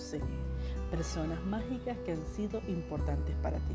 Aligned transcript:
12. 0.00 0.20
Personas 0.90 1.44
mágicas 1.44 1.96
que 2.06 2.12
han 2.12 2.26
sido 2.34 2.62
importantes 2.68 3.36
para 3.42 3.58
ti. 3.58 3.74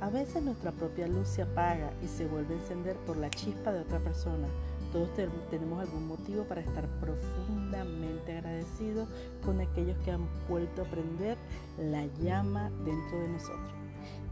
A 0.00 0.08
veces 0.08 0.42
nuestra 0.42 0.72
propia 0.72 1.06
luz 1.06 1.28
se 1.28 1.42
apaga 1.42 1.92
y 2.02 2.08
se 2.08 2.26
vuelve 2.26 2.54
a 2.54 2.58
encender 2.58 2.96
por 3.06 3.18
la 3.18 3.28
chispa 3.28 3.72
de 3.72 3.80
otra 3.80 3.98
persona. 3.98 4.48
Todos 4.92 5.10
tenemos 5.50 5.80
algún 5.80 6.08
motivo 6.08 6.44
para 6.44 6.62
estar 6.62 6.88
profundamente 7.00 8.32
agradecidos 8.32 9.08
con 9.44 9.60
aquellos 9.60 9.98
que 9.98 10.10
han 10.10 10.26
vuelto 10.48 10.82
a 10.82 10.86
prender 10.86 11.36
la 11.78 12.06
llama 12.22 12.70
dentro 12.84 13.20
de 13.20 13.28
nosotros. 13.28 13.72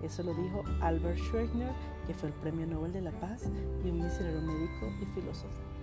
Eso 0.03 0.23
lo 0.23 0.35
dijo 0.35 0.65
Albert 0.81 1.19
Schweitzer, 1.19 1.73
que 2.07 2.15
fue 2.15 2.31
el 2.31 2.35
Premio 2.37 2.67
Nobel 2.67 2.93
de 2.93 3.03
la 3.03 3.13
Paz 3.21 3.45
y 3.85 3.91
un 3.91 4.03
misionero 4.03 4.41
médico 4.41 4.87
y 5.03 5.21
filósofo. 5.21 5.74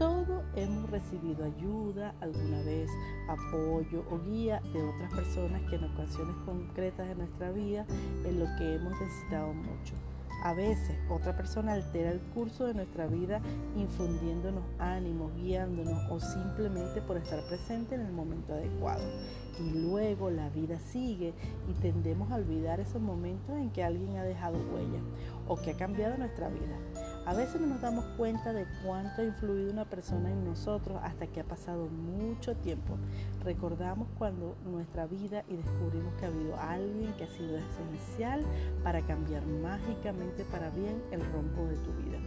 Todos 0.00 0.44
hemos 0.56 0.88
recibido 0.88 1.44
ayuda 1.44 2.14
alguna 2.22 2.62
vez, 2.62 2.88
apoyo 3.28 4.02
o 4.10 4.18
guía 4.30 4.62
de 4.72 4.82
otras 4.82 5.12
personas 5.12 5.60
que 5.68 5.76
en 5.76 5.84
ocasiones 5.84 6.36
concretas 6.46 7.06
de 7.06 7.16
nuestra 7.16 7.52
vida 7.52 7.84
en 8.24 8.40
lo 8.40 8.46
que 8.56 8.76
hemos 8.76 8.98
necesitado 8.98 9.52
mucho. 9.52 9.92
A 10.42 10.54
veces 10.54 10.96
otra 11.10 11.36
persona 11.36 11.74
altera 11.74 12.12
el 12.12 12.20
curso 12.32 12.64
de 12.64 12.72
nuestra 12.72 13.08
vida 13.08 13.42
infundiéndonos 13.76 14.64
ánimos, 14.78 15.34
guiándonos 15.36 16.10
o 16.10 16.18
simplemente 16.18 17.02
por 17.02 17.18
estar 17.18 17.46
presente 17.46 17.94
en 17.94 18.00
el 18.00 18.12
momento 18.12 18.54
adecuado. 18.54 19.04
Y 19.58 19.80
luego 19.80 20.30
la 20.30 20.48
vida 20.48 20.78
sigue 20.78 21.34
y 21.68 21.74
tendemos 21.82 22.30
a 22.30 22.36
olvidar 22.36 22.80
esos 22.80 23.02
momentos 23.02 23.54
en 23.54 23.68
que 23.68 23.84
alguien 23.84 24.16
ha 24.16 24.24
dejado 24.24 24.56
huella 24.72 25.02
o 25.46 25.56
que 25.56 25.72
ha 25.72 25.76
cambiado 25.76 26.16
nuestra 26.16 26.48
vida. 26.48 26.78
A 27.26 27.34
veces 27.34 27.60
no 27.60 27.66
nos 27.66 27.82
damos 27.82 28.04
cuenta 28.16 28.52
de 28.52 28.66
cuánto 28.84 29.20
ha 29.20 29.24
influido 29.24 29.70
una 29.70 29.84
persona 29.84 30.30
en 30.30 30.44
nosotros 30.44 30.98
hasta 31.02 31.26
que 31.26 31.40
ha 31.40 31.44
pasado 31.44 31.86
mucho 31.86 32.56
tiempo. 32.56 32.96
Recordamos 33.44 34.08
cuando 34.18 34.56
nuestra 34.64 35.06
vida 35.06 35.44
y 35.48 35.56
descubrimos 35.56 36.14
que 36.14 36.24
ha 36.24 36.28
habido 36.28 36.56
alguien 36.58 37.12
que 37.14 37.24
ha 37.24 37.28
sido 37.28 37.58
esencial 37.58 38.42
para 38.82 39.02
cambiar 39.02 39.44
mágicamente 39.46 40.44
para 40.44 40.70
bien 40.70 41.02
el 41.10 41.20
rombo 41.32 41.66
de 41.66 41.76
tu 41.76 41.92
vida. 42.02 42.18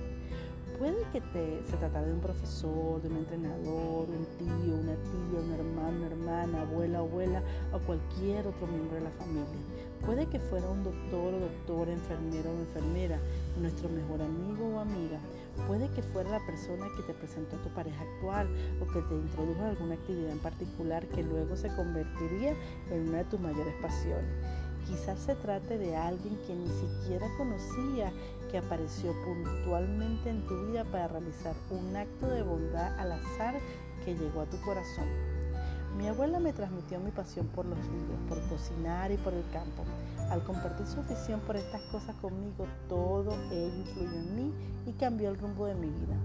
Puede 0.78 1.04
que 1.12 1.22
te, 1.22 1.64
se 1.70 1.78
tratara 1.78 2.08
de 2.08 2.14
un 2.14 2.20
profesor, 2.20 3.02
de 3.02 3.10
un 3.10 3.18
entrenador, 3.18 4.08
un 4.10 4.26
tío, 4.38 4.76
una 4.76 4.96
tía, 4.96 5.40
un 5.40 5.54
hermano, 5.54 5.98
una 5.98 6.08
hermana, 6.08 6.62
abuela, 6.62 7.00
abuela 7.00 7.44
o 7.74 7.80
cualquier 7.80 8.48
otro 8.48 8.68
miembro 8.68 8.96
de 8.96 9.04
la 9.04 9.12
familia. 9.12 9.46
Puede 10.06 10.26
que 10.28 10.40
fuera 10.40 10.68
un 10.70 10.84
doctor 10.84 11.34
o 11.34 11.40
doctora, 11.40 11.94
enfermero 11.94 12.52
o 12.52 12.60
enfermera, 12.60 13.20
nuestro 13.60 13.90
mejor 13.90 14.22
amigo 14.22 14.76
o 14.76 14.80
amiga. 14.80 15.20
Puede 15.68 15.88
que 15.90 16.02
fuera 16.02 16.32
la 16.32 16.46
persona 16.46 16.88
que 16.98 17.04
te 17.04 17.14
presentó 17.14 17.56
a 17.56 17.62
tu 17.62 17.70
pareja 17.70 18.02
actual 18.02 18.48
o 18.82 18.92
que 18.92 19.02
te 19.02 19.16
introdujo 19.16 19.62
a 19.62 19.70
alguna 19.70 19.96
actividad 19.96 20.32
en 20.32 20.40
particular 20.40 21.06
que 21.08 21.24
luego 21.24 21.56
se 21.56 21.68
convertiría 21.76 22.56
en 22.92 23.10
una 23.10 23.20
de 23.20 23.26
tus 23.26 23.40
mayores 23.40 23.74
pasiones. 23.82 24.26
Quizás 24.88 25.20
se 25.20 25.36
trate 25.36 25.78
de 25.78 25.96
alguien 25.96 26.38
que 26.46 26.56
ni 26.56 26.68
siquiera 26.68 27.28
conocía, 27.38 28.12
que 28.52 28.58
apareció 28.58 29.14
puntualmente 29.24 30.30
en 30.30 30.46
tu 30.46 30.68
vida 30.68 30.84
para 30.86 31.08
realizar 31.08 31.56
un 31.70 31.96
acto 31.96 32.28
de 32.28 32.44
bondad 32.44 33.00
al 33.00 33.14
azar 33.14 33.56
que 34.04 34.16
llegó 34.16 34.42
a 34.42 34.46
tu 34.46 34.60
corazón. 34.62 35.08
Mi 35.98 36.08
abuela 36.08 36.40
me 36.40 36.54
transmitió 36.54 37.00
mi 37.00 37.12
pasión 37.12 37.48
por 37.48 37.66
los 37.66 37.78
libros, 37.78 38.20
por 38.28 38.42
cocinar 38.50 39.12
y 39.12 39.18
por 39.18 39.34
el 39.34 39.44
campo. 39.54 39.84
Al 40.34 40.44
compartir 40.44 40.88
su 40.88 41.00
afición 41.00 41.42
por 41.42 41.56
estas 41.56 41.80
cosas 41.92 42.16
conmigo, 42.16 42.66
todo 42.90 43.36
ello 43.52 43.78
influyó 43.78 44.18
en 44.18 44.36
mí 44.36 44.54
y 44.88 44.94
cambió 44.94 45.30
el 45.30 45.38
rumbo 45.38 45.68
de 45.68 45.76
mi 45.76 45.92
vida. 45.92 46.16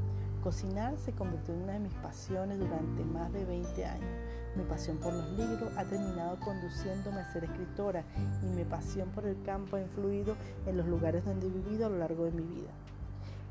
Cocinar 0.43 0.97
se 0.97 1.13
convirtió 1.13 1.53
en 1.53 1.65
una 1.65 1.75
de 1.75 1.81
mis 1.81 1.93
pasiones 1.93 2.59
durante 2.59 3.05
más 3.05 3.31
de 3.35 3.45
20 3.45 3.85
años. 3.85 4.09
Mi 4.57 4.65
pasión 4.65 4.97
por 4.97 5.13
los 5.13 5.29
libros 5.33 5.71
ha 5.77 5.85
terminado 5.85 6.41
conduciéndome 6.41 7.21
a 7.21 7.31
ser 7.35 7.45
escritora 7.45 8.03
y 8.43 8.47
mi 8.47 8.65
pasión 8.65 9.11
por 9.11 9.27
el 9.27 9.43
campo 9.43 9.77
ha 9.77 9.83
influido 9.83 10.37
en 10.65 10.79
los 10.79 10.87
lugares 10.87 11.27
donde 11.27 11.47
he 11.47 11.51
vivido 11.51 11.85
a 11.85 11.91
lo 11.91 11.99
largo 11.99 12.25
de 12.25 12.31
mi 12.31 12.45
vida. 12.45 12.71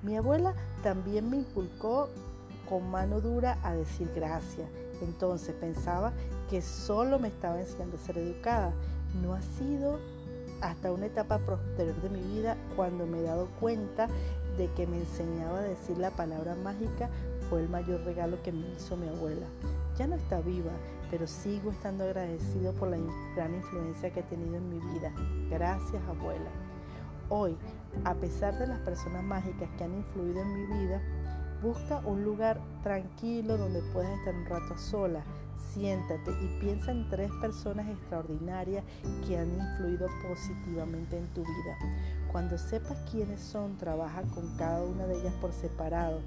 Mi 0.02 0.18
abuela 0.18 0.56
también 0.82 1.30
me 1.30 1.38
inculcó 1.38 2.10
con 2.68 2.90
mano 2.90 3.22
dura 3.22 3.60
a 3.62 3.76
decir 3.76 4.12
gracias. 4.16 4.68
Entonces 5.04 5.54
pensaba 5.54 6.14
que 6.50 6.64
solo 6.64 7.20
me 7.20 7.28
estaba 7.28 7.60
enseñando 7.60 7.98
a 7.98 8.00
ser 8.00 8.18
educada. 8.18 8.74
No 9.22 9.36
ha 9.36 9.42
sido 9.44 10.17
hasta 10.62 10.92
una 10.92 11.06
etapa 11.06 11.40
posterior 11.40 11.96
de 12.02 12.10
mi 12.10 12.22
vida 12.22 12.58
cuando 12.76 13.06
me 13.06 13.20
he 13.20 13.24
dado 13.24 13.48
cuenta 13.60 14.08
de 14.58 14.68
que 14.74 14.88
me 14.88 14.98
enseñaba 14.98 15.60
a 15.60 15.64
decir 15.64 15.98
la 15.98 16.12
palabra 16.12 16.56
mágica 16.56 17.10
fue 17.50 17.62
el 17.62 17.70
mayor 17.70 18.02
regalo 18.02 18.42
que 18.44 18.52
me 18.52 18.68
hizo 18.76 18.98
mi 18.98 19.08
abuela. 19.08 19.46
Ya 19.98 20.08
no 20.08 20.16
está 20.16 20.42
viva, 20.42 20.72
pero 21.10 21.28
sigo 21.28 21.72
estando 21.72 22.04
agradecido 22.04 22.74
por 22.74 22.90
la 22.90 22.98
gran 23.36 23.56
influencia 23.56 24.12
que 24.12 24.20
ha 24.20 24.24
tenido 24.24 24.56
en 24.56 24.70
mi 24.70 24.80
vida. 24.80 25.14
Gracias 25.50 26.02
abuela. 26.08 26.50
Hoy, 27.30 27.56
a 28.04 28.14
pesar 28.16 28.58
de 28.58 28.68
las 28.68 28.80
personas 28.80 29.24
mágicas 29.24 29.70
que 29.78 29.84
han 29.84 29.96
influido 29.96 30.42
en 30.42 30.54
mi 30.54 30.66
vida, 30.66 31.02
busca 31.62 32.02
un 32.06 32.24
lugar 32.24 32.60
tranquilo 32.84 33.58
donde 33.58 33.82
puedas 33.94 34.18
estar 34.20 34.36
un 34.36 34.46
rato 34.46 34.78
sola, 34.78 35.24
siéntate 35.74 36.32
y 36.32 36.60
piensa 36.60 36.92
en 36.92 37.10
tres 37.10 37.32
personas 37.42 37.88
extraordinarias 37.90 38.84
que 39.26 39.38
han 39.38 39.50
influido 39.50 40.08
positivamente 40.28 41.18
en 41.18 41.28
tu 41.34 41.42
vida. 41.42 41.78
Cuando 42.32 42.58
sepas 42.58 42.98
quiénes 43.12 43.42
son, 43.42 43.78
trabaja 43.78 44.22
con 44.34 44.56
cada 44.58 44.84
una 44.84 45.06
de 45.08 45.20
ellas 45.20 45.34
por 45.42 45.52
separado 45.52 46.22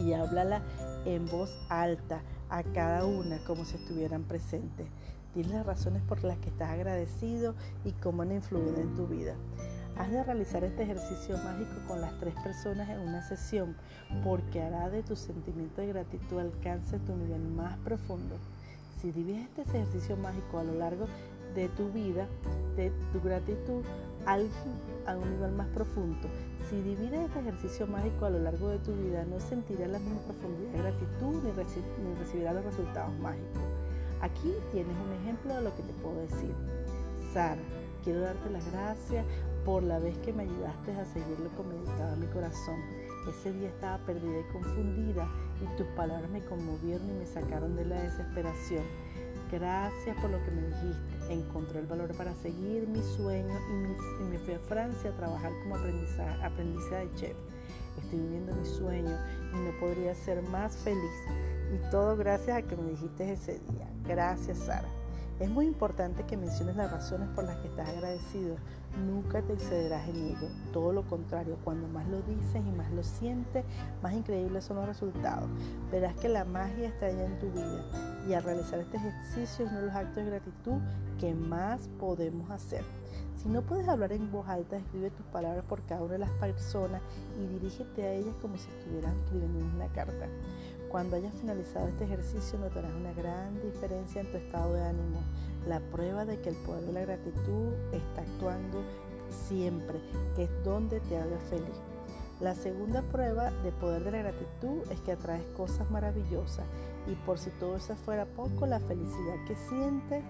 y 0.00 0.12
háblala 0.12 0.62
en 1.04 1.26
voz 1.26 1.50
alta 1.68 2.22
a 2.48 2.62
cada 2.62 3.04
una 3.04 3.38
como 3.44 3.64
si 3.64 3.76
estuvieran 3.76 4.24
presentes. 4.24 4.86
Dile 5.34 5.54
las 5.54 5.66
razones 5.66 6.02
por 6.02 6.22
las 6.22 6.38
que 6.38 6.48
estás 6.48 6.70
agradecido 6.70 7.54
y 7.84 7.92
cómo 7.92 8.22
han 8.22 8.32
influido 8.32 8.76
en 8.76 8.94
tu 8.94 9.06
vida. 9.06 9.34
Has 9.96 10.10
de 10.10 10.24
realizar 10.24 10.64
este 10.64 10.82
ejercicio 10.82 11.36
mágico 11.38 11.74
con 11.86 12.00
las 12.00 12.18
tres 12.18 12.34
personas 12.42 12.88
en 12.88 12.98
una 12.98 13.22
sesión 13.22 13.76
porque 14.24 14.60
hará 14.60 14.90
de 14.90 15.04
tu 15.04 15.14
sentimiento 15.14 15.80
de 15.80 15.88
gratitud 15.88 16.40
alcance 16.40 16.98
tu 16.98 17.14
nivel 17.14 17.42
más 17.54 17.78
profundo. 17.78 18.36
Si 19.00 19.12
divides 19.12 19.46
este 19.56 19.62
ejercicio 19.62 20.16
mágico 20.16 20.58
a 20.58 20.64
lo 20.64 20.74
largo 20.74 21.06
de 21.54 21.68
tu 21.68 21.92
vida, 21.92 22.26
de 22.74 22.90
tu 23.12 23.20
gratitud, 23.20 23.84
a 24.26 25.16
un 25.16 25.30
nivel 25.30 25.52
más 25.52 25.68
profundo. 25.68 26.28
Si 26.68 26.76
divides 26.82 27.20
este 27.20 27.40
ejercicio 27.40 27.86
mágico 27.86 28.24
a 28.24 28.30
lo 28.30 28.40
largo 28.40 28.70
de 28.70 28.78
tu 28.78 28.92
vida, 28.94 29.24
no 29.24 29.38
sentirás 29.38 29.90
la 29.90 29.98
misma 29.98 30.22
profundidad 30.22 30.72
de 30.72 30.78
gratitud 30.78 31.42
ni, 31.44 31.52
ni 31.52 32.14
recibirás 32.18 32.54
los 32.54 32.64
resultados 32.64 33.14
mágicos. 33.18 33.62
Aquí 34.22 34.54
tienes 34.72 34.96
un 34.96 35.12
ejemplo 35.22 35.54
de 35.54 35.62
lo 35.62 35.76
que 35.76 35.82
te 35.82 35.92
puedo 36.02 36.20
decir. 36.22 36.54
Sara, 37.32 37.60
quiero 38.02 38.20
darte 38.20 38.48
las 38.50 38.64
gracias 38.72 39.26
por 39.64 39.82
la 39.82 39.98
vez 39.98 40.16
que 40.18 40.32
me 40.32 40.42
ayudaste 40.44 40.92
a 40.92 41.04
seguir 41.06 41.38
lo 41.40 41.50
que 41.56 41.62
meditaba 41.68 42.16
mi 42.16 42.26
corazón. 42.26 42.80
Ese 43.28 43.52
día 43.52 43.68
estaba 43.68 43.98
perdida 44.04 44.40
y 44.40 44.52
confundida 44.52 45.28
y 45.60 45.76
tus 45.76 45.86
palabras 45.88 46.30
me 46.30 46.44
conmovieron 46.44 47.08
y 47.08 47.14
me 47.14 47.26
sacaron 47.26 47.74
de 47.76 47.86
la 47.86 48.02
desesperación. 48.02 48.84
Gracias 49.50 50.16
por 50.20 50.30
lo 50.30 50.42
que 50.44 50.50
me 50.50 50.62
dijiste. 50.62 51.32
Encontré 51.32 51.80
el 51.80 51.86
valor 51.86 52.14
para 52.16 52.34
seguir 52.34 52.86
mi 52.86 53.02
sueño 53.16 53.54
y, 54.20 54.24
me 54.24 54.38
fui 54.38 54.54
a 54.54 54.58
Francia 54.58 55.10
a 55.10 55.16
trabajar 55.16 55.52
como 55.62 55.76
aprendiza 55.76 56.96
de 56.96 57.14
chef. 57.14 57.36
Estoy 58.02 58.18
viviendo 58.18 58.54
mi 58.54 58.66
sueño 58.66 59.16
y 59.52 59.56
no 59.56 59.80
podría 59.80 60.14
ser 60.14 60.42
más 60.42 60.76
feliz. 60.78 61.12
Y 61.72 61.90
todo 61.90 62.16
gracias 62.16 62.58
a 62.58 62.62
que 62.62 62.76
me 62.76 62.90
dijiste 62.90 63.32
ese 63.32 63.60
día. 63.70 63.88
Gracias, 64.06 64.58
Sara. 64.58 65.03
Es 65.40 65.50
muy 65.50 65.66
importante 65.66 66.22
que 66.24 66.36
menciones 66.36 66.76
las 66.76 66.92
razones 66.92 67.28
por 67.34 67.42
las 67.44 67.56
que 67.58 67.66
estás 67.66 67.88
agradecido. 67.88 68.54
Nunca 69.04 69.42
te 69.42 69.54
excederás 69.54 70.08
en 70.08 70.16
ello. 70.16 70.48
Todo 70.72 70.92
lo 70.92 71.02
contrario, 71.08 71.58
cuando 71.64 71.88
más 71.88 72.06
lo 72.06 72.22
dices 72.22 72.62
y 72.64 72.70
más 72.70 72.92
lo 72.92 73.02
sientes, 73.02 73.64
más 74.00 74.14
increíbles 74.14 74.64
son 74.64 74.76
los 74.76 74.86
resultados. 74.86 75.48
Verás 75.90 76.14
que 76.14 76.28
la 76.28 76.44
magia 76.44 76.86
está 76.86 77.06
allá 77.06 77.26
en 77.26 77.38
tu 77.40 77.50
vida. 77.50 77.84
Y 78.28 78.34
al 78.34 78.44
realizar 78.44 78.78
este 78.78 78.96
ejercicio 78.96 79.64
es 79.64 79.72
uno 79.72 79.80
de 79.80 79.86
los 79.86 79.94
actos 79.94 80.16
de 80.16 80.26
gratitud 80.26 80.80
que 81.18 81.34
más 81.34 81.88
podemos 81.98 82.48
hacer. 82.50 82.84
Si 83.36 83.48
no 83.48 83.62
puedes 83.62 83.88
hablar 83.88 84.12
en 84.12 84.30
voz 84.30 84.48
alta, 84.48 84.76
escribe 84.76 85.10
tus 85.10 85.26
palabras 85.26 85.64
por 85.64 85.82
cada 85.82 86.02
una 86.02 86.12
de 86.12 86.18
las 86.20 86.30
personas 86.30 87.02
y 87.38 87.46
dirígete 87.46 88.04
a 88.04 88.12
ellas 88.12 88.34
como 88.40 88.56
si 88.56 88.70
estuvieras 88.70 89.12
escribiendo 89.16 89.58
una 89.58 89.88
carta. 89.88 90.28
Cuando 90.94 91.16
hayas 91.16 91.34
finalizado 91.34 91.88
este 91.88 92.04
ejercicio 92.04 92.56
notarás 92.56 92.92
una 92.94 93.12
gran 93.14 93.60
diferencia 93.60 94.20
en 94.20 94.30
tu 94.30 94.36
estado 94.36 94.74
de 94.74 94.84
ánimo, 94.84 95.18
la 95.66 95.80
prueba 95.80 96.24
de 96.24 96.40
que 96.40 96.50
el 96.50 96.54
poder 96.54 96.84
de 96.84 96.92
la 96.92 97.00
gratitud 97.00 97.72
está 97.90 98.20
actuando 98.20 98.80
siempre, 99.28 99.98
que 100.36 100.44
es 100.44 100.50
donde 100.62 101.00
te 101.00 101.16
haga 101.16 101.36
feliz. 101.50 101.80
La 102.38 102.54
segunda 102.54 103.02
prueba 103.02 103.50
de 103.50 103.72
poder 103.72 104.04
de 104.04 104.12
la 104.12 104.18
gratitud 104.18 104.82
es 104.88 105.00
que 105.00 105.10
atraes 105.10 105.42
cosas 105.56 105.90
maravillosas 105.90 106.64
y 107.08 107.16
por 107.26 107.40
si 107.40 107.50
todo 107.50 107.74
eso 107.74 107.96
fuera 107.96 108.24
poco, 108.24 108.64
la 108.64 108.78
felicidad 108.78 109.44
que 109.48 109.56
sientes 109.68 110.22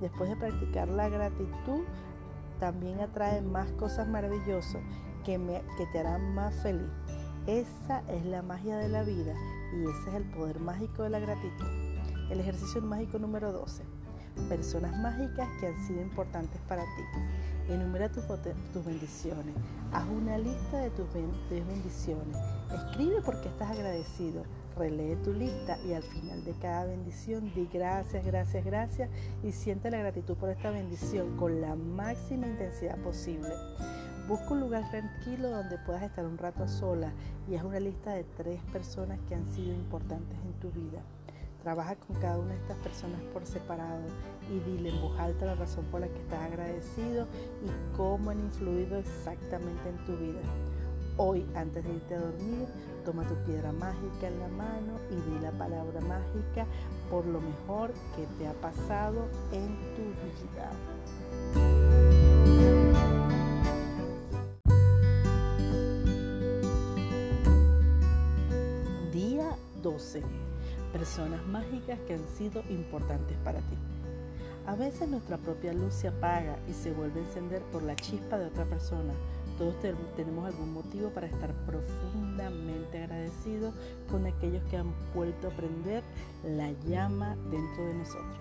después 0.00 0.30
de 0.30 0.36
practicar 0.36 0.86
la 0.86 1.08
gratitud 1.08 1.82
también 2.60 3.00
atrae 3.00 3.42
más 3.42 3.72
cosas 3.72 4.06
maravillosas 4.06 4.82
que, 5.24 5.36
que 5.76 5.86
te 5.86 5.98
harán 5.98 6.32
más 6.32 6.54
feliz. 6.62 6.86
Esa 7.46 8.04
es 8.08 8.24
la 8.24 8.40
magia 8.40 8.76
de 8.76 8.88
la 8.88 9.02
vida 9.02 9.34
y 9.74 9.82
ese 9.82 10.10
es 10.10 10.14
el 10.14 10.22
poder 10.30 10.60
mágico 10.60 11.02
de 11.02 11.10
la 11.10 11.18
gratitud. 11.18 11.66
El 12.30 12.38
ejercicio 12.38 12.80
mágico 12.80 13.18
número 13.18 13.50
12. 13.50 13.82
personas 14.48 14.96
mágicas 15.00 15.48
que 15.58 15.66
han 15.66 15.86
sido 15.86 16.00
importantes 16.00 16.60
para 16.68 16.82
ti. 16.82 17.02
Enumera 17.68 18.08
tus, 18.12 18.24
tus 18.72 18.84
bendiciones. 18.84 19.56
Haz 19.92 20.04
una 20.08 20.38
lista 20.38 20.78
de 20.78 20.90
tus 20.90 21.06
bendiciones. 21.12 22.36
Escribe 22.72 23.20
por 23.22 23.40
qué 23.40 23.48
estás 23.48 23.72
agradecido. 23.72 24.44
Relee 24.76 25.16
tu 25.16 25.32
lista 25.32 25.78
y 25.84 25.94
al 25.94 26.04
final 26.04 26.44
de 26.44 26.52
cada 26.52 26.84
bendición 26.84 27.52
di 27.54 27.68
gracias, 27.72 28.24
gracias, 28.24 28.64
gracias 28.64 29.10
y 29.42 29.50
siente 29.50 29.90
la 29.90 29.98
gratitud 29.98 30.36
por 30.36 30.48
esta 30.48 30.70
bendición 30.70 31.36
con 31.36 31.60
la 31.60 31.74
máxima 31.74 32.46
intensidad 32.46 32.98
posible. 32.98 33.50
Busca 34.32 34.54
un 34.54 34.60
lugar 34.60 34.88
tranquilo 34.88 35.50
donde 35.50 35.76
puedas 35.76 36.02
estar 36.02 36.24
un 36.24 36.38
rato 36.38 36.64
a 36.64 36.66
solas 36.66 37.12
y 37.46 37.54
haz 37.54 37.64
una 37.64 37.78
lista 37.78 38.12
de 38.14 38.24
tres 38.24 38.62
personas 38.72 39.18
que 39.28 39.34
han 39.34 39.46
sido 39.52 39.74
importantes 39.74 40.38
en 40.42 40.54
tu 40.54 40.70
vida. 40.70 41.02
Trabaja 41.62 41.96
con 41.96 42.16
cada 42.16 42.38
una 42.38 42.54
de 42.54 42.60
estas 42.60 42.78
personas 42.78 43.20
por 43.34 43.44
separado 43.44 44.00
y 44.50 44.58
dile 44.60 44.88
en 44.88 45.02
voz 45.02 45.20
alta 45.20 45.44
la 45.44 45.54
razón 45.54 45.84
por 45.90 46.00
la 46.00 46.08
que 46.08 46.18
estás 46.18 46.40
agradecido 46.46 47.26
y 47.62 47.94
cómo 47.94 48.30
han 48.30 48.40
influido 48.40 48.96
exactamente 48.96 49.90
en 49.90 50.02
tu 50.06 50.16
vida. 50.16 50.40
Hoy, 51.18 51.46
antes 51.54 51.84
de 51.84 51.92
irte 51.92 52.14
a 52.14 52.20
dormir, 52.20 52.68
toma 53.04 53.28
tu 53.28 53.34
piedra 53.44 53.70
mágica 53.70 54.28
en 54.28 54.40
la 54.40 54.48
mano 54.48 54.98
y 55.10 55.30
di 55.30 55.40
la 55.42 55.50
palabra 55.50 56.00
mágica 56.00 56.66
por 57.10 57.26
lo 57.26 57.38
mejor 57.38 57.92
que 58.16 58.26
te 58.38 58.48
ha 58.48 58.54
pasado 58.54 59.28
en 59.52 59.76
tu 59.94 60.04
vida. 60.24 61.71
12. 69.92 70.22
Personas 70.92 71.46
mágicas 71.46 71.98
que 72.06 72.14
han 72.14 72.26
sido 72.36 72.62
importantes 72.68 73.36
para 73.44 73.60
ti. 73.60 73.76
A 74.66 74.76
veces 74.76 75.08
nuestra 75.08 75.38
propia 75.38 75.72
luz 75.72 75.94
se 75.94 76.08
apaga 76.08 76.56
y 76.68 76.72
se 76.72 76.92
vuelve 76.92 77.20
a 77.20 77.24
encender 77.24 77.62
por 77.72 77.82
la 77.82 77.96
chispa 77.96 78.38
de 78.38 78.46
otra 78.46 78.64
persona 78.64 79.12
todos 79.58 79.74
tenemos 80.16 80.46
algún 80.46 80.72
motivo 80.72 81.10
para 81.10 81.26
estar 81.26 81.52
profundamente 81.66 82.98
agradecidos 82.98 83.74
con 84.10 84.26
aquellos 84.26 84.62
que 84.64 84.76
han 84.76 84.92
vuelto 85.14 85.48
a 85.48 85.50
prender 85.50 86.02
la 86.42 86.72
llama 86.88 87.36
dentro 87.50 87.86
de 87.86 87.94
nosotros. 87.94 88.38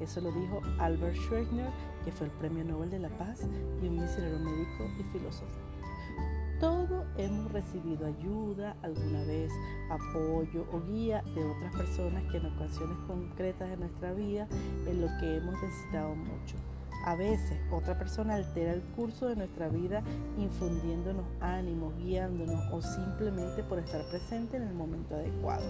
Eso 0.00 0.20
lo 0.20 0.30
dijo 0.30 0.60
Albert 0.78 1.16
Schweitzer, 1.16 1.70
que 2.04 2.12
fue 2.12 2.26
el 2.26 2.32
Premio 2.34 2.64
Nobel 2.64 2.90
de 2.90 2.98
la 2.98 3.08
Paz 3.10 3.40
y 3.82 3.88
un 3.88 4.00
misionero 4.00 4.38
médico 4.38 4.84
y 5.00 5.02
filósofo. 5.18 5.46
Todos 6.60 7.01
hemos 7.16 7.50
recibido 7.52 8.06
ayuda 8.06 8.76
alguna 8.82 9.24
vez, 9.24 9.52
apoyo 9.90 10.66
o 10.72 10.80
guía 10.80 11.22
de 11.34 11.44
otras 11.44 11.76
personas 11.76 12.22
que 12.30 12.38
en 12.38 12.46
ocasiones 12.46 12.96
concretas 13.06 13.70
de 13.70 13.76
nuestra 13.76 14.12
vida 14.12 14.48
en 14.86 15.00
lo 15.00 15.08
que 15.20 15.36
hemos 15.36 15.54
necesitado 15.62 16.14
mucho. 16.14 16.56
A 17.04 17.16
veces 17.16 17.58
otra 17.72 17.98
persona 17.98 18.36
altera 18.36 18.72
el 18.72 18.82
curso 18.94 19.26
de 19.26 19.34
nuestra 19.34 19.68
vida 19.68 20.04
infundiéndonos 20.38 21.24
ánimos, 21.40 21.96
guiándonos 21.98 22.72
o 22.72 22.80
simplemente 22.80 23.64
por 23.64 23.80
estar 23.80 24.04
presente 24.08 24.56
en 24.56 24.62
el 24.62 24.74
momento 24.74 25.16
adecuado. 25.16 25.64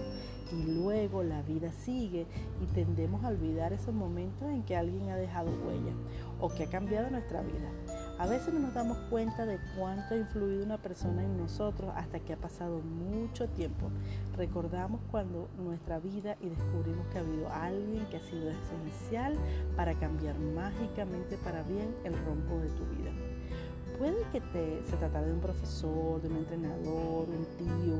Y 0.51 0.63
luego 0.73 1.23
la 1.23 1.41
vida 1.41 1.71
sigue 1.71 2.27
y 2.61 2.65
tendemos 2.75 3.23
a 3.23 3.29
olvidar 3.29 3.73
esos 3.73 3.95
momentos 3.95 4.47
en 4.47 4.61
que 4.61 4.75
alguien 4.75 5.09
ha 5.09 5.15
dejado 5.15 5.49
huella 5.65 5.93
o 6.39 6.49
que 6.49 6.65
ha 6.65 6.69
cambiado 6.69 7.09
nuestra 7.09 7.41
vida. 7.41 7.71
A 8.19 8.27
veces 8.27 8.53
no 8.53 8.59
nos 8.59 8.73
damos 8.73 8.97
cuenta 9.09 9.45
de 9.45 9.59
cuánto 9.77 10.13
ha 10.13 10.17
influido 10.17 10.63
una 10.63 10.77
persona 10.77 11.23
en 11.23 11.35
nosotros 11.35 11.91
hasta 11.95 12.19
que 12.19 12.33
ha 12.33 12.37
pasado 12.37 12.79
mucho 12.79 13.49
tiempo. 13.49 13.89
Recordamos 14.37 15.01
cuando 15.09 15.49
nuestra 15.57 15.99
vida 15.99 16.37
y 16.39 16.49
descubrimos 16.49 17.07
que 17.07 17.17
ha 17.17 17.21
habido 17.21 17.49
alguien 17.51 18.05
que 18.05 18.17
ha 18.17 18.21
sido 18.21 18.51
esencial 18.51 19.35
para 19.75 19.95
cambiar 19.95 20.37
mágicamente 20.37 21.37
para 21.37 21.63
bien 21.63 21.95
el 22.03 22.13
rumbo 22.13 22.59
de 22.59 22.69
tu 22.69 22.85
vida. 22.95 23.11
Puede 23.97 24.23
que 24.31 24.41
te, 24.41 24.83
se 24.89 24.95
tratara 24.97 25.25
de 25.27 25.33
un 25.33 25.39
profesor, 25.39 26.21
de 26.21 26.29
un 26.29 26.37
entrenador, 26.37 27.27
un 27.29 27.45
tío, 27.57 27.92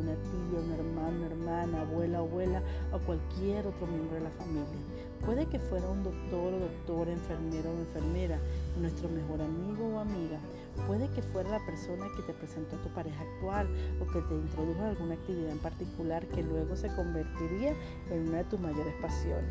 o 2.94 3.00
cualquier 3.00 3.68
otro 3.68 3.88
miembro 3.88 4.16
de 4.16 4.22
la 4.22 4.30
familia. 4.31 4.80
Puede 5.25 5.45
que 5.48 5.60
fuera 5.60 5.88
un 5.90 6.04
doctor 6.04 6.54
o 6.54 6.60
doctora, 6.60 7.12
enfermero 7.12 7.72
o 7.72 7.80
enfermera, 7.80 8.40
nuestro 8.80 9.10
mejor 9.10 9.42
amigo 9.42 9.95
o 9.95 10.00
amiga. 10.00 10.40
Puede 10.88 11.07
que 11.10 11.22
fuera 11.22 11.50
la 11.50 11.66
persona 11.66 12.07
que 12.16 12.24
te 12.24 12.34
presentó 12.34 12.75
a 12.75 12.81
tu 12.81 12.90
pareja 12.90 13.22
actual 13.22 13.68
o 14.01 14.12
que 14.12 14.22
te 14.22 14.34
introdujo 14.34 14.81
a 14.81 14.90
alguna 14.90 15.13
actividad 15.13 15.51
en 15.51 15.60
particular 15.60 16.25
que 16.28 16.44
luego 16.44 16.75
se 16.75 16.94
convertiría 16.95 17.74
en 18.12 18.28
una 18.28 18.40
de 18.40 18.44
tus 18.45 18.60
mayores 18.60 18.94
pasiones. 19.01 19.50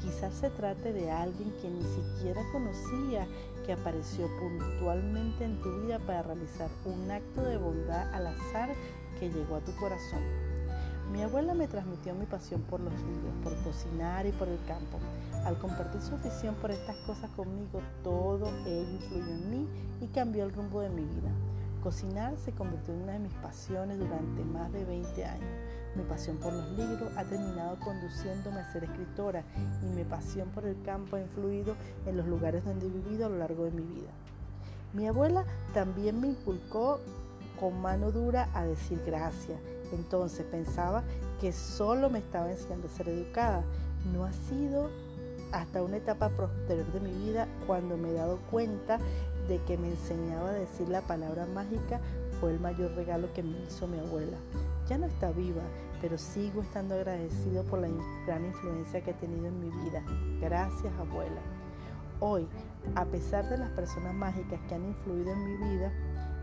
Quizás 0.00 0.34
se 0.34 0.50
trate 0.50 0.92
de 0.92 1.10
alguien 1.10 1.52
que 1.60 1.68
ni 1.68 1.82
siquiera 1.82 2.40
conocía, 2.52 3.26
que 3.66 3.72
apareció 3.72 4.28
puntualmente 4.38 5.44
en 5.44 5.60
tu 5.60 5.82
vida 5.82 5.98
para 5.98 6.22
realizar 6.22 6.70
un 6.84 7.10
acto 7.10 7.42
de 7.42 7.56
bondad 7.56 8.14
al 8.14 8.28
azar 8.28 8.70
que 9.18 9.30
llegó 9.30 9.56
a 9.56 9.60
tu 9.60 9.74
corazón. 9.74 10.47
Mi 11.12 11.22
abuela 11.22 11.54
me 11.54 11.68
transmitió 11.68 12.14
mi 12.14 12.26
pasión 12.26 12.60
por 12.62 12.80
los 12.80 12.92
ríos, 12.92 13.34
por 13.42 13.56
cocinar 13.64 14.26
y 14.26 14.32
por 14.32 14.46
el 14.46 14.58
campo. 14.66 14.98
Al 15.44 15.58
compartir 15.58 16.02
su 16.02 16.14
afición 16.14 16.54
por 16.56 16.70
estas 16.70 16.96
cosas 17.06 17.30
conmigo, 17.30 17.80
todo 18.04 18.48
ello 18.66 18.90
influyó 18.90 19.24
en 19.24 19.50
mí 19.50 19.68
y 20.02 20.06
cambió 20.08 20.44
el 20.44 20.52
rumbo 20.52 20.82
de 20.82 20.90
mi 20.90 21.02
vida. 21.02 21.30
Cocinar 21.82 22.36
se 22.36 22.52
convirtió 22.52 22.92
en 22.92 23.02
una 23.02 23.12
de 23.12 23.20
mis 23.20 23.32
pasiones 23.34 23.98
durante 23.98 24.44
más 24.44 24.70
de 24.72 24.84
20 24.84 25.24
años. 25.24 25.48
Mi 25.96 26.02
pasión 26.04 26.36
por 26.36 26.52
los 26.52 26.70
libros 26.72 27.10
ha 27.16 27.24
terminado 27.24 27.78
conduciéndome 27.80 28.60
a 28.60 28.72
ser 28.72 28.84
escritora 28.84 29.44
y 29.82 29.86
mi 29.86 30.04
pasión 30.04 30.50
por 30.50 30.66
el 30.66 30.80
campo 30.82 31.16
ha 31.16 31.20
influido 31.20 31.74
en 32.04 32.18
los 32.18 32.26
lugares 32.26 32.64
donde 32.64 32.86
he 32.86 32.90
vivido 32.90 33.26
a 33.26 33.28
lo 33.30 33.38
largo 33.38 33.64
de 33.64 33.70
mi 33.70 33.82
vida. 33.82 34.10
Mi 34.92 35.06
abuela 35.06 35.44
también 35.72 36.20
me 36.20 36.28
inculcó 36.28 37.00
con 37.58 37.80
mano 37.80 38.12
dura 38.12 38.48
a 38.52 38.64
decir 38.64 39.02
gracias 39.06 39.58
entonces 39.92 40.44
pensaba 40.46 41.02
que 41.40 41.52
solo 41.52 42.10
me 42.10 42.18
estaba 42.18 42.50
enseñando 42.50 42.88
a 42.88 42.90
ser 42.90 43.08
educada. 43.08 43.64
No 44.12 44.24
ha 44.24 44.32
sido 44.32 44.90
hasta 45.52 45.82
una 45.82 45.96
etapa 45.96 46.28
posterior 46.30 46.86
de 46.92 47.00
mi 47.00 47.12
vida 47.12 47.48
cuando 47.66 47.96
me 47.96 48.10
he 48.10 48.14
dado 48.14 48.38
cuenta 48.50 48.98
de 49.48 49.58
que 49.62 49.78
me 49.78 49.88
enseñaba 49.88 50.50
a 50.50 50.54
decir 50.54 50.88
la 50.88 51.00
palabra 51.00 51.46
mágica 51.46 52.00
fue 52.40 52.52
el 52.52 52.60
mayor 52.60 52.92
regalo 52.92 53.32
que 53.32 53.42
me 53.42 53.58
hizo 53.66 53.86
mi 53.86 53.98
abuela. 53.98 54.36
Ya 54.88 54.98
no 54.98 55.06
está 55.06 55.30
viva, 55.32 55.62
pero 56.00 56.18
sigo 56.18 56.62
estando 56.62 56.94
agradecido 56.94 57.64
por 57.64 57.80
la 57.80 57.88
gran 58.26 58.44
influencia 58.44 59.00
que 59.02 59.10
ha 59.10 59.16
tenido 59.16 59.46
en 59.46 59.60
mi 59.60 59.70
vida. 59.84 60.02
Gracias 60.40 60.92
abuela. 60.98 61.40
Hoy, 62.20 62.46
a 62.94 63.04
pesar 63.06 63.48
de 63.48 63.58
las 63.58 63.70
personas 63.70 64.14
mágicas 64.14 64.60
que 64.68 64.74
han 64.74 64.84
influido 64.84 65.32
en 65.32 65.44
mi 65.44 65.68
vida, 65.68 65.92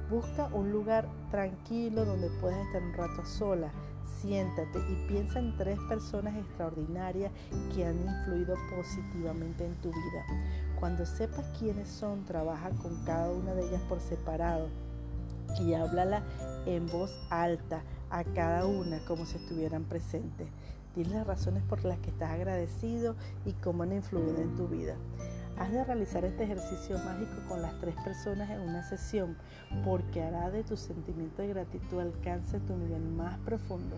Busca 0.10 0.50
un 0.54 0.72
lugar 0.72 1.08
tranquilo 1.32 2.06
donde 2.06 2.30
puedas 2.40 2.64
estar 2.68 2.84
un 2.84 2.94
rato 2.94 3.22
a 3.22 3.26
sola. 3.26 3.72
Siéntate 4.22 4.80
y 4.80 5.08
piensa 5.08 5.40
en 5.40 5.58
tres 5.58 5.80
personas 5.90 6.36
extraordinarias 6.36 7.32
que 7.74 7.86
han 7.86 7.98
influido 8.00 8.56
positivamente 8.76 9.66
en 9.66 9.74
tu 9.82 9.90
vida. 9.90 10.26
Cuando 10.80 11.06
sepas 11.06 11.46
quiénes 11.58 11.90
son, 11.90 12.24
trabaja 12.24 12.70
con 12.82 13.04
cada 13.04 13.32
una 13.32 13.56
de 13.56 13.68
ellas 13.68 13.82
por 13.90 14.00
separado 14.00 14.70
y 15.60 15.74
háblala 15.74 16.24
en 16.66 16.86
voz 16.88 17.12
alta 17.30 17.82
a 18.10 18.24
cada 18.24 18.68
una 18.68 19.04
como 19.06 19.26
si 19.26 19.38
estuvieran 19.38 19.86
presentes. 19.86 20.48
Dile 20.96 21.16
las 21.16 21.28
razones 21.28 21.64
por 21.64 21.84
las 21.84 21.98
que 22.00 22.12
estás 22.12 22.30
agradecido 22.32 23.16
y 23.44 23.54
cómo 23.54 23.84
han 23.84 23.94
influido 23.94 24.38
en 24.38 24.56
tu 24.56 24.68
vida. 24.68 24.96
Has 25.58 25.72
de 25.72 25.86
realizar 25.86 26.26
este 26.26 26.44
ejercicio 26.44 26.98
mágico 27.00 27.36
con 27.48 27.62
las 27.62 27.80
tres 27.80 27.96
personas 28.04 28.50
en 28.50 28.60
una 28.60 28.84
sesión 28.84 29.38
porque 29.86 30.22
hará 30.22 30.52
de 30.52 30.64
tu 30.64 30.76
sentimiento 30.76 31.42
de 31.42 31.48
gratitud 31.48 32.00
alcance 32.00 32.60
tu 32.60 32.76
nivel 32.76 33.02
más 33.02 33.40
profundo. 33.40 33.98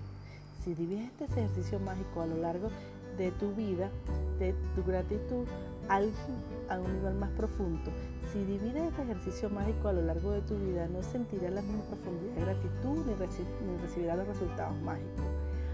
Si 0.64 0.76
divides 0.76 1.10
este 1.20 1.26
ejercicio 1.26 1.80
mágico 1.80 2.22
a 2.22 2.28
lo 2.28 2.38
largo 2.38 2.70
de 3.18 3.32
tu 3.32 3.56
vida, 3.56 3.90
de 4.38 4.54
tu 4.76 4.84
gratitud, 4.84 5.48
a 5.90 6.80
un 6.80 6.94
nivel 6.94 7.16
más 7.16 7.30
profundo. 7.32 7.92
Si 8.32 8.44
divides 8.44 8.84
este 8.84 9.02
ejercicio 9.04 9.50
mágico 9.50 9.88
a 9.88 9.94
lo 9.94 10.02
largo 10.02 10.32
de 10.32 10.42
tu 10.42 10.56
vida, 10.58 10.88
no 10.88 11.02
sentirás 11.02 11.54
la 11.54 11.62
misma 11.62 11.84
profundidad 11.86 12.36
de 12.36 12.42
gratitud 12.42 13.06
ni, 13.06 13.14
ni 13.14 13.78
recibirás 13.82 14.18
los 14.18 14.28
resultados 14.28 14.76
mágicos. 14.82 15.26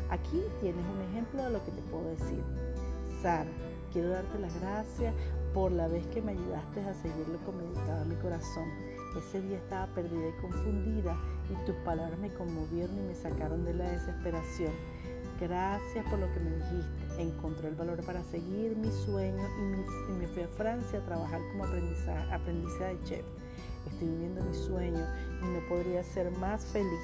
Aquí 0.10 0.42
tienes 0.62 0.86
un 0.86 1.02
ejemplo 1.10 1.44
de 1.44 1.50
lo 1.50 1.66
que 1.66 1.72
te 1.72 1.82
puedo 1.82 2.10
decir. 2.10 2.44
Sara, 3.22 3.50
quiero 3.92 4.10
darte 4.10 4.38
las 4.38 4.54
gracias 4.62 5.14
por 5.54 5.72
la 5.72 5.88
vez 5.88 6.06
que 6.08 6.22
me 6.22 6.32
ayudaste 6.32 6.82
a 6.82 6.94
seguir 6.96 7.28
lo 7.28 7.44
que 7.46 7.52
meditaba 7.52 8.04
mi 8.06 8.16
corazón. 8.16 8.68
Ese 9.18 9.42
día 9.42 9.58
estaba 9.58 9.88
perdida 9.94 10.30
y 10.30 10.42
confundida 10.42 11.16
y 11.50 11.66
tus 11.66 11.76
palabras 11.78 12.18
me 12.20 12.34
conmovieron 12.34 12.98
y 12.98 13.02
me 13.02 13.16
sacaron 13.16 13.64
de 13.64 13.74
la 13.74 13.90
desesperación. 13.90 14.72
Gracias 15.40 16.06
por 16.10 16.20
lo 16.20 16.32
que 16.34 16.40
me 16.40 16.52
dijiste. 16.52 17.22
Encontré 17.22 17.68
el 17.68 17.76
valor 17.76 18.04
para 18.04 18.24
seguir 18.24 18.76
mi 18.76 18.92
sueño 18.92 19.44
y, 20.10 20.14
me 20.14 20.28
fui 20.28 20.44
a 20.44 20.48
Francia 20.48 21.00
a 21.00 21.06
trabajar 21.06 21.42
como 21.52 21.66
aprendiza 21.66 22.86
de 22.86 23.04
chef. 23.04 23.26
Estoy 23.88 24.08
viviendo 24.08 24.44
mi 24.44 24.54
sueño 24.54 25.06
y 25.42 25.46
no 25.46 25.68
podría 25.70 26.04
ser 26.04 26.32
más 26.38 26.66
feliz. 26.66 27.02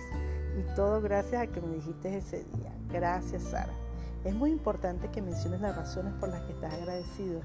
Y 0.57 0.75
todo 0.75 1.01
gracias 1.01 1.43
a 1.43 1.47
que 1.47 1.61
me 1.61 1.75
dijiste 1.75 2.17
ese 2.17 2.43
día. 2.55 2.73
Gracias, 2.91 3.43
Sara. 3.43 3.88
Es 4.25 4.35
muy 4.35 4.51
importante 4.51 5.07
que 5.09 5.21
menciones 5.21 5.61
las 5.61 5.77
razones 5.77 6.13
por 6.19 6.27
las 6.27 6.41
que 6.41 6.51
estás 6.51 6.73
agradecido. 6.73 7.39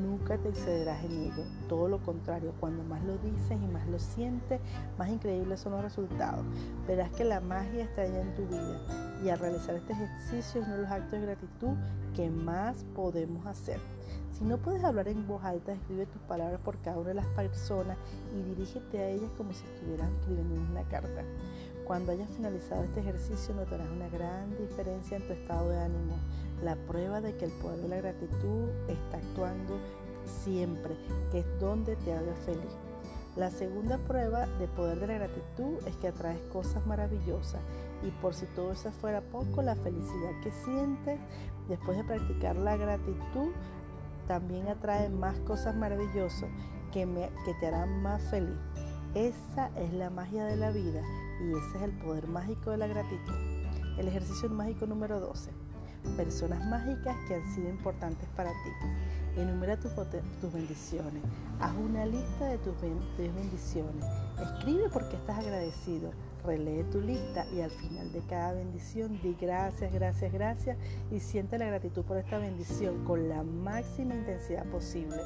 Nunca 0.00 0.38
te 0.38 0.50
excederás 0.50 1.02
en 1.02 1.24
ello. 1.24 1.44
Todo 1.68 1.88
lo 1.88 1.98
contrario, 1.98 2.54
cuando 2.60 2.84
más 2.84 3.02
lo 3.02 3.18
dices 3.18 3.58
y 3.60 3.66
más 3.66 3.88
lo 3.88 3.98
sientes, 3.98 4.60
más 4.96 5.08
increíbles 5.08 5.58
son 5.58 5.72
los 5.72 5.82
resultados. 5.82 6.44
Verás 6.86 7.10
que 7.10 7.24
la 7.24 7.40
magia 7.40 7.82
está 7.82 8.02
allá 8.02 8.20
en 8.20 8.34
tu 8.36 8.46
vida. 8.46 8.80
Y 9.24 9.28
al 9.28 9.40
realizar 9.40 9.74
este 9.74 9.92
ejercicio 9.92 10.60
es 10.60 10.66
uno 10.66 10.76
de 10.76 10.82
los 10.82 10.90
actos 10.90 11.12
de 11.12 11.20
gratitud 11.26 11.76
que 12.14 12.30
más 12.30 12.84
podemos 12.94 13.44
hacer. 13.46 13.80
Si 14.30 14.44
no 14.44 14.56
puedes 14.56 14.84
hablar 14.84 15.08
en 15.08 15.26
voz 15.26 15.44
alta, 15.44 15.72
escribe 15.72 16.06
tus 16.06 16.22
palabras 16.22 16.60
por 16.60 16.78
cada 16.78 16.98
una 16.98 17.08
de 17.08 17.14
las 17.14 17.26
personas 17.26 17.98
y 18.34 18.42
dirígete 18.42 18.98
a 18.98 19.08
ellas 19.08 19.30
como 19.36 19.52
si 19.52 19.64
estuvieras 19.66 20.08
escribiendo 20.12 20.54
una 20.54 20.84
carta. 20.84 21.24
Cuando 21.90 22.12
hayas 22.12 22.30
finalizado 22.30 22.84
este 22.84 23.00
ejercicio 23.00 23.52
notarás 23.52 23.90
una 23.90 24.08
gran 24.08 24.56
diferencia 24.56 25.16
en 25.16 25.26
tu 25.26 25.32
estado 25.32 25.70
de 25.70 25.80
ánimo, 25.80 26.14
la 26.62 26.76
prueba 26.76 27.20
de 27.20 27.36
que 27.36 27.46
el 27.46 27.50
poder 27.50 27.80
de 27.80 27.88
la 27.88 27.96
gratitud 27.96 28.68
está 28.86 29.16
actuando 29.16 29.76
siempre, 30.24 30.94
que 31.32 31.40
es 31.40 31.46
donde 31.58 31.96
te 31.96 32.12
haga 32.12 32.32
feliz. 32.46 32.76
La 33.34 33.50
segunda 33.50 33.98
prueba 33.98 34.46
de 34.46 34.68
poder 34.68 35.00
de 35.00 35.08
la 35.08 35.14
gratitud 35.14 35.78
es 35.84 35.96
que 35.96 36.06
atraes 36.06 36.38
cosas 36.52 36.86
maravillosas 36.86 37.60
y 38.04 38.12
por 38.22 38.34
si 38.34 38.46
todo 38.46 38.70
eso 38.70 38.92
fuera 38.92 39.20
poco, 39.20 39.60
la 39.60 39.74
felicidad 39.74 40.40
que 40.44 40.52
sientes 40.64 41.18
después 41.68 41.98
de 41.98 42.04
practicar 42.04 42.54
la 42.54 42.76
gratitud 42.76 43.50
también 44.28 44.68
atrae 44.68 45.08
más 45.08 45.40
cosas 45.40 45.74
maravillosas 45.74 46.50
que, 46.92 47.04
que 47.44 47.54
te 47.54 47.66
harán 47.66 48.00
más 48.00 48.22
feliz. 48.30 48.60
Esa 49.16 49.72
es 49.76 49.92
la 49.92 50.08
magia 50.08 50.44
de 50.44 50.54
la 50.54 50.70
vida 50.70 51.02
y 51.40 51.52
ese 51.52 51.76
es 51.78 51.82
el 51.82 51.92
poder 51.92 52.28
mágico 52.28 52.70
de 52.70 52.76
la 52.76 52.86
gratitud. 52.86 53.34
El 53.98 54.08
ejercicio 54.08 54.48
mágico 54.48 54.86
número 54.86 55.20
12. 55.20 55.50
Personas 56.16 56.64
mágicas 56.66 57.16
que 57.28 57.34
han 57.34 57.54
sido 57.54 57.68
importantes 57.68 58.28
para 58.36 58.50
ti. 58.50 59.40
Enumera 59.40 59.78
tus, 59.78 59.92
tus 59.94 60.52
bendiciones. 60.52 61.22
Haz 61.60 61.72
una 61.76 62.06
lista 62.06 62.46
de 62.46 62.58
tus 62.58 62.74
bendiciones. 62.80 64.04
Escribe 64.40 64.88
por 64.88 65.08
qué 65.08 65.16
estás 65.16 65.38
agradecido. 65.38 66.10
Relee 66.44 66.84
tu 66.84 67.00
lista 67.00 67.46
y 67.54 67.60
al 67.60 67.70
final 67.70 68.10
de 68.12 68.20
cada 68.20 68.52
bendición 68.54 69.20
di 69.22 69.36
gracias, 69.38 69.92
gracias, 69.92 70.32
gracias 70.32 70.78
y 71.10 71.20
siente 71.20 71.58
la 71.58 71.66
gratitud 71.66 72.02
por 72.02 72.16
esta 72.16 72.38
bendición 72.38 73.04
con 73.04 73.28
la 73.28 73.42
máxima 73.42 74.14
intensidad 74.14 74.64
posible. 74.66 75.18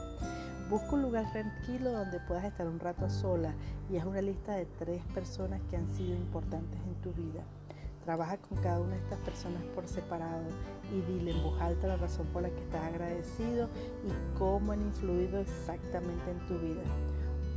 Busca 0.71 0.95
un 0.95 1.03
lugar 1.03 1.31
tranquilo 1.31 1.93
donde 1.93 2.21
puedas 2.21 2.45
estar 2.45 2.67
un 2.67 2.81
rato 2.81 3.11
sola 3.11 3.53
y 3.91 3.99
haz 3.99 4.07
una 4.07 4.23
lista 4.23 4.55
de 4.55 4.65
tres 4.65 5.03
personas 5.13 5.61
que 5.69 5.77
han 5.77 5.87
sido 5.95 6.15
importantes 6.17 6.81
en 6.87 6.95
tu 7.03 7.13
vida. 7.13 7.45
Trabaja 8.03 8.39
con 8.39 8.57
cada 8.63 8.81
una 8.81 8.95
de 8.95 9.03
estas 9.03 9.19
personas 9.21 9.63
por 9.75 9.87
separado 9.87 10.45
y 10.91 11.03
dile 11.13 11.33
en 11.33 11.43
voz 11.43 11.61
alta 11.61 11.87
la 11.87 11.97
razón 11.99 12.27
por 12.29 12.43
la 12.43 12.49
que 12.49 12.61
estás 12.61 12.83
agradecido 12.83 13.69
y 14.05 14.39
cómo 14.39 14.73
han 14.73 14.81
influido 14.81 15.39
exactamente 15.39 16.31
en 16.31 16.47
tu 16.47 16.59
vida. 16.59 16.83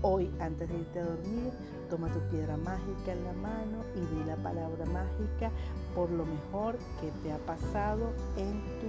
Hoy, 0.02 0.30
antes 0.42 0.68
de 0.68 0.78
irte 0.78 1.00
a 1.00 1.06
dormir, 1.06 1.54
toma 1.90 2.12
tu 2.12 2.20
piedra 2.30 2.58
mágica 2.58 3.14
en 3.14 3.24
la 3.24 3.34
mano 3.34 3.84
y 3.96 4.00
di 4.02 4.24
la 4.26 4.36
palabra 4.36 4.86
mágica 4.86 5.50
por 5.96 6.10
lo 6.12 6.26
mejor 6.26 6.78
que 7.00 7.10
te 7.24 7.32
ha 7.32 7.38
pasado 7.40 8.12
en 8.36 8.62
tu 8.80 8.88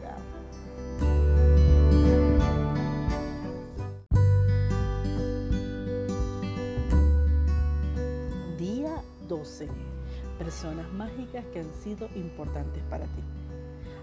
vida. 0.00 0.16
12. 9.28 9.68
Personas 10.38 10.90
mágicas 10.92 11.44
que 11.52 11.60
han 11.60 11.72
sido 11.82 12.08
importantes 12.14 12.82
para 12.90 13.04
ti. 13.04 13.22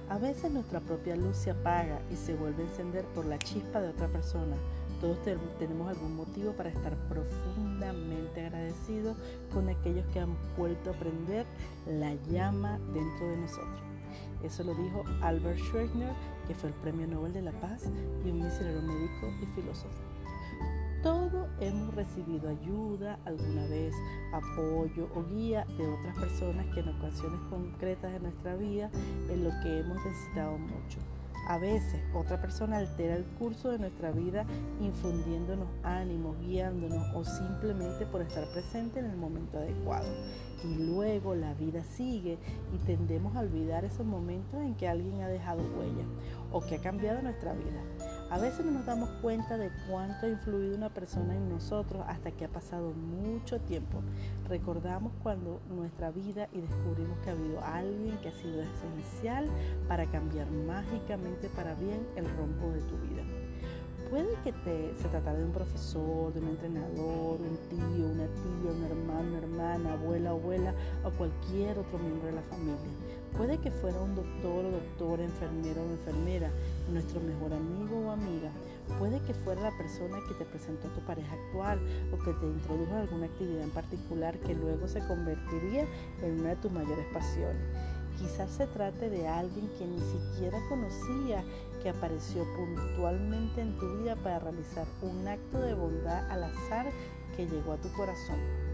A 0.10 0.18
veces 0.20 0.52
nuestra 0.52 0.80
propia 0.80 1.16
luz 1.16 1.36
se 1.36 1.52
apaga 1.52 2.00
y 2.12 2.16
se 2.16 2.36
vuelve 2.36 2.64
a 2.64 2.68
encender 2.68 3.06
por 3.06 3.26
la 3.26 3.40
chispa 3.40 3.82
de 3.82 3.90
otra 3.90 4.08
persona 4.08 4.56
todos 5.02 5.18
tenemos 5.60 5.90
algún 5.90 6.16
motivo 6.16 6.54
para 6.54 6.70
estar 6.70 6.96
profundamente 7.10 8.46
agradecidos 8.46 9.18
con 9.54 9.70
aquellos 9.70 10.06
que 10.08 10.20
han 10.20 10.36
vuelto 10.58 10.92
a 10.92 10.94
prender 10.94 11.46
la 11.86 12.16
llama 12.30 12.80
dentro 12.94 13.28
de 13.28 13.38
nosotros. 13.38 13.80
Eso 14.44 14.64
lo 14.64 14.74
dijo 14.74 15.04
Albert 15.22 15.60
Schweitzer, 15.60 16.14
que 16.48 16.56
fue 16.56 16.70
el 16.70 16.76
Premio 16.76 17.08
Nobel 17.08 17.34
de 17.34 17.42
la 17.42 17.52
Paz 17.52 17.84
y 18.26 18.30
un 18.30 18.44
misionero 18.44 18.82
médico 18.82 19.28
y 19.42 19.46
filósofo. 19.60 19.90
Todos 21.04 21.45
hemos 21.60 21.94
recibido 21.96 22.50
ayuda 22.50 23.20
alguna 23.26 23.66
vez, 23.68 23.94
apoyo 24.34 25.10
o 25.16 25.24
guía 25.24 25.66
de 25.78 25.88
otras 25.88 26.18
personas 26.18 26.66
que 26.74 26.82
en 26.82 26.90
ocasiones 26.90 27.40
concretas 27.50 28.12
de 28.12 28.20
nuestra 28.20 28.56
vida 28.56 28.90
en 29.30 29.44
lo 29.44 29.50
que 29.62 29.80
hemos 29.80 29.98
necesitado 30.04 30.58
mucho. 30.58 31.00
A 31.48 31.60
veces 31.60 32.02
otra 32.16 32.42
persona 32.42 32.78
altera 32.78 33.16
el 33.16 33.24
curso 33.24 33.70
de 33.70 33.78
nuestra 33.78 34.12
vida 34.12 34.46
infundiéndonos 34.82 35.68
ánimos, 35.84 36.40
guiándonos 36.40 37.06
o 37.14 37.24
simplemente 37.24 38.08
por 38.08 38.22
estar 38.22 38.48
presente 38.52 39.00
en 39.00 39.06
el 39.06 39.18
momento 39.18 39.60
adecuado. 39.60 40.08
Y 40.64 40.74
luego 40.74 41.36
la 41.36 41.54
vida 41.54 41.84
sigue 41.84 42.40
y 42.74 42.78
tendemos 42.88 43.36
a 43.36 43.42
olvidar 43.42 43.86
esos 43.86 44.08
momentos 44.08 44.60
en 44.60 44.74
que 44.74 44.88
alguien 44.88 45.22
ha 45.22 45.28
dejado 45.28 45.62
huella 45.78 46.06
o 46.52 46.62
que 46.62 46.76
ha 46.76 46.82
cambiado 46.82 47.22
nuestra 47.22 47.54
vida. 47.54 47.84
A 48.32 48.40
veces 48.40 48.66
no 48.66 48.72
nos 48.72 48.86
damos 48.88 49.10
cuenta 49.22 49.56
de 49.56 49.70
cuánto 49.88 50.26
ha 50.26 50.30
influido 50.30 50.76
una 50.76 50.90
persona 50.90 51.36
en 51.36 51.48
nosotros 51.48 52.04
hasta 52.08 52.32
que 52.32 52.46
ha 52.46 52.50
pasado 52.50 52.92
mucho 52.92 53.60
tiempo. 53.62 54.02
Recordamos 54.50 55.14
cuando 55.22 55.62
nuestra 55.70 56.10
vida 56.10 56.50
y 56.52 56.62
descubrimos 56.62 57.20
que 57.20 57.30
ha 57.30 57.34
habido 57.34 57.64
alguien 57.64 58.18
que 58.18 58.30
ha 58.30 58.34
sido 58.34 58.64
esencial 58.64 59.48
para 59.88 60.08
cambiar 60.08 60.50
mágicamente 60.50 61.50
para 61.50 61.76
bien 61.76 62.06
el 62.16 62.26
rumbo 62.26 62.72
de 62.72 62.82
tu 62.82 62.98
vida. 62.98 63.24
Puede 64.10 64.36
que 64.44 64.52
te, 64.52 64.96
se 64.96 65.08
tratara 65.08 65.38
de 65.38 65.46
un 65.46 65.52
profesor, 65.52 66.34
de 66.34 66.40
un 66.40 66.50
entrenador, 66.50 67.40
un 67.42 67.58
tío, 67.70 68.06
una 68.08 68.26
tía, 68.26 68.72
un 68.72 68.84
hermano, 68.84 69.30
una 69.30 69.38
hermana, 69.38 69.94
abuela, 69.94 70.30
abuela 70.32 70.74
o 71.04 71.12
cualquier 71.12 71.78
otro 71.78 72.00
miembro 72.00 72.28
de 72.28 72.34
la 72.34 72.44
familia. 72.44 73.05
Puede 73.38 73.58
que 73.58 73.70
fuera 73.70 74.00
un 74.00 74.16
doctor 74.16 74.64
o 74.64 74.72
doctora, 74.72 75.24
enfermero 75.24 75.82
o 75.84 75.92
enfermera, 75.92 76.50
nuestro 76.90 77.20
mejor 77.20 77.52
amigo 77.52 78.08
o 78.08 78.12
amiga. 78.12 78.50
Puede 78.98 79.20
que 79.22 79.34
fuera 79.34 79.62
la 79.62 79.78
persona 79.78 80.20
que 80.28 80.36
te 80.36 80.46
presentó 80.46 80.88
a 80.88 80.94
tu 80.94 81.02
pareja 81.02 81.34
actual 81.34 81.80
o 82.14 82.24
que 82.24 82.32
te 82.32 82.46
introdujo 82.46 82.94
a 82.94 83.02
alguna 83.02 83.26
actividad 83.26 83.64
en 83.64 83.72
particular 83.72 84.38
que 84.40 84.56
luego 84.56 84.88
se 84.88 85.06
convertiría 85.06 85.86
en 86.24 86.40
una 86.40 86.50
de 86.50 86.56
tus 86.56 86.72
mayores 86.72 87.06
pasiones. 87.14 87.62
Quizás 88.18 88.50
se 88.52 88.68
trate 88.68 89.10
de 89.10 89.28
alguien 89.28 89.68
que 89.78 89.86
ni 89.86 90.00
siquiera 90.00 90.58
conocía, 90.70 91.44
que 91.84 91.90
apareció 91.90 92.46
puntualmente 92.56 93.60
en 93.60 93.78
tu 93.78 93.98
vida 93.98 94.16
para 94.16 94.40
realizar 94.40 94.88
un 95.02 95.28
acto 95.28 95.60
de 95.60 95.74
bondad 95.74 96.32
al 96.32 96.46
azar 96.46 96.86
que 97.36 97.46
llegó 97.48 97.74
a 97.74 97.78
tu 97.78 97.92
corazón. 97.92 98.65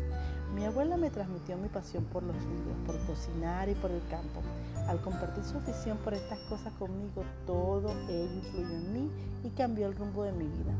Mi 0.55 0.65
abuela 0.65 0.97
me 0.97 1.09
transmitió 1.09 1.57
mi 1.57 1.69
pasión 1.69 2.03
por 2.05 2.23
los 2.23 2.35
libros, 2.35 2.75
por 2.85 2.97
cocinar 3.05 3.69
y 3.69 3.75
por 3.75 3.89
el 3.89 4.01
campo. 4.09 4.41
Al 4.87 4.99
compartir 5.01 5.45
su 5.45 5.57
afición 5.57 5.97
por 5.99 6.13
estas 6.13 6.39
cosas 6.49 6.73
conmigo, 6.73 7.23
todo 7.45 7.91
ello 8.09 8.33
influyó 8.33 8.75
en 8.75 8.93
mí 8.93 9.11
y 9.43 9.49
cambió 9.51 9.87
el 9.87 9.95
rumbo 9.95 10.23
de 10.23 10.33
mi 10.33 10.45
vida. 10.45 10.73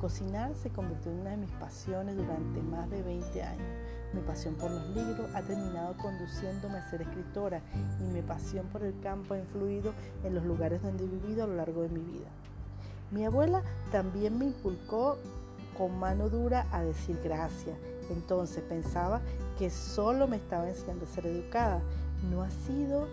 Cocinar 0.00 0.54
se 0.54 0.70
convirtió 0.70 1.10
en 1.10 1.20
una 1.20 1.30
de 1.30 1.38
mis 1.38 1.50
pasiones 1.52 2.16
durante 2.16 2.62
más 2.62 2.88
de 2.90 3.02
20 3.02 3.42
años. 3.42 3.66
Mi 4.12 4.20
pasión 4.20 4.54
por 4.54 4.70
los 4.70 4.88
libros 4.90 5.28
ha 5.34 5.42
terminado 5.42 5.96
conduciéndome 5.96 6.78
a 6.78 6.88
ser 6.88 7.02
escritora 7.02 7.60
y 8.00 8.04
mi 8.04 8.22
pasión 8.22 8.66
por 8.66 8.84
el 8.84 8.98
campo 9.00 9.34
ha 9.34 9.38
influido 9.38 9.92
en 10.22 10.34
los 10.34 10.44
lugares 10.44 10.82
donde 10.82 11.04
he 11.04 11.08
vivido 11.08 11.44
a 11.44 11.46
lo 11.48 11.56
largo 11.56 11.82
de 11.82 11.88
mi 11.88 12.00
vida. 12.00 12.28
Mi 13.10 13.24
abuela 13.24 13.62
también 13.90 14.38
me 14.38 14.46
inculcó 14.46 15.18
con 15.76 15.98
mano 15.98 16.28
dura 16.28 16.66
a 16.72 16.82
decir 16.82 17.18
gracias. 17.22 17.76
Entonces 18.10 18.62
pensaba 18.62 19.20
que 19.58 19.70
solo 19.70 20.26
me 20.28 20.36
estaba 20.36 20.68
enseñando 20.68 21.04
a 21.04 21.08
ser 21.08 21.26
educada. 21.26 21.80
No 22.30 22.42
ha 22.42 22.50
sido 22.50 23.08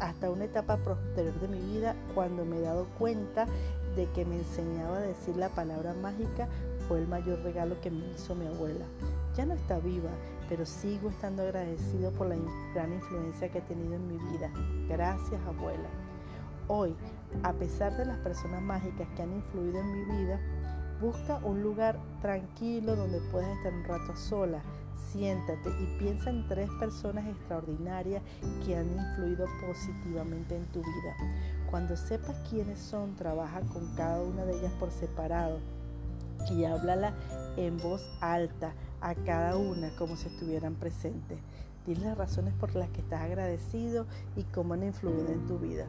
hasta 0.00 0.30
una 0.30 0.44
etapa 0.44 0.76
posterior 0.76 1.38
de 1.40 1.48
mi 1.48 1.60
vida 1.60 1.96
cuando 2.14 2.44
me 2.44 2.58
he 2.58 2.60
dado 2.60 2.86
cuenta 2.98 3.46
de 3.94 4.06
que 4.10 4.24
me 4.24 4.36
enseñaba 4.36 4.98
a 4.98 5.00
decir 5.00 5.36
la 5.36 5.48
palabra 5.48 5.94
mágica 5.94 6.48
fue 6.86 6.98
el 6.98 7.08
mayor 7.08 7.40
regalo 7.40 7.80
que 7.80 7.90
me 7.90 8.06
hizo 8.12 8.34
mi 8.34 8.46
abuela. 8.46 8.84
Ya 9.36 9.46
no 9.46 9.54
está 9.54 9.78
viva, 9.78 10.10
pero 10.48 10.66
sigo 10.66 11.08
estando 11.08 11.42
agradecido 11.42 12.12
por 12.12 12.28
la 12.28 12.36
gran 12.74 12.92
influencia 12.92 13.48
que 13.48 13.58
ha 13.58 13.64
tenido 13.64 13.94
en 13.94 14.06
mi 14.06 14.18
vida. 14.18 14.50
Gracias 14.88 15.40
abuela. 15.46 15.88
Hoy, 16.68 16.94
a 17.42 17.52
pesar 17.52 17.96
de 17.96 18.06
las 18.06 18.18
personas 18.18 18.62
mágicas 18.62 19.08
que 19.16 19.22
han 19.22 19.32
influido 19.32 19.78
en 19.80 19.92
mi 19.92 20.16
vida, 20.16 20.40
busca 21.00 21.38
un 21.42 21.62
lugar 21.62 21.98
tranquilo 22.22 22.96
donde 22.96 23.20
puedas 23.30 23.56
estar 23.56 23.72
un 23.72 23.84
rato 23.84 24.16
sola, 24.16 24.62
siéntate 25.12 25.70
y 25.70 25.98
piensa 25.98 26.30
en 26.30 26.46
tres 26.48 26.70
personas 26.78 27.26
extraordinarias 27.26 28.22
que 28.64 28.76
han 28.76 28.86
influido 28.90 29.46
positivamente 29.66 30.56
en 30.56 30.64
tu 30.66 30.80
vida. 30.80 31.16
Cuando 31.70 31.96
sepas 31.96 32.36
quiénes 32.48 32.78
son, 32.78 33.14
trabaja 33.16 33.60
con 33.72 33.94
cada 33.94 34.22
una 34.22 34.44
de 34.44 34.58
ellas 34.58 34.72
por 34.78 34.90
separado 34.90 35.58
y 36.50 36.64
háblala 36.64 37.14
en 37.56 37.78
voz 37.78 38.02
alta 38.20 38.72
a 39.00 39.14
cada 39.14 39.56
una 39.56 39.90
como 39.96 40.16
si 40.16 40.28
estuvieran 40.28 40.74
presentes. 40.74 41.38
Dile 41.86 42.06
las 42.06 42.18
razones 42.18 42.52
por 42.54 42.74
las 42.74 42.88
que 42.90 43.00
estás 43.00 43.22
agradecido 43.22 44.06
y 44.34 44.42
cómo 44.44 44.74
han 44.74 44.82
influido 44.82 45.28
en 45.28 45.46
tu 45.46 45.58
vida. 45.58 45.86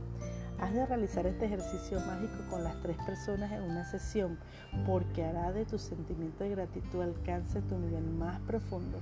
Has 0.59 0.73
de 0.73 0.85
realizar 0.87 1.27
este 1.27 1.45
ejercicio 1.45 1.99
mágico 1.99 2.37
con 2.49 2.63
las 2.63 2.81
tres 2.81 2.97
personas 3.05 3.51
en 3.51 3.61
una 3.61 3.85
sesión 3.85 4.39
porque 4.87 5.23
hará 5.23 5.51
de 5.51 5.65
tu 5.65 5.77
sentimiento 5.77 6.43
de 6.43 6.49
gratitud 6.49 7.01
alcance 7.01 7.61
tu 7.61 7.77
nivel 7.77 8.03
más 8.17 8.39
profundo. 8.41 8.99